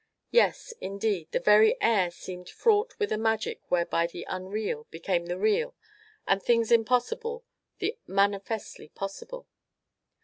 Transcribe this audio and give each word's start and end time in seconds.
Yes, 0.31 0.73
indeed, 0.81 1.27
the 1.29 1.39
very 1.39 1.79
air 1.79 2.09
seemed 2.09 2.49
fraught 2.49 2.95
with 2.97 3.11
a 3.11 3.19
magic 3.19 3.61
whereby 3.69 4.07
the 4.07 4.25
unreal 4.27 4.87
became 4.89 5.27
the 5.27 5.37
real 5.37 5.75
and 6.27 6.41
things 6.41 6.71
impossible 6.71 7.43
the 7.77 7.95
manifestly 8.07 8.89
possible. 8.89 9.45